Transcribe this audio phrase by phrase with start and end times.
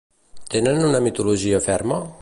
[0.53, 2.03] Tenen una mitologia ferma?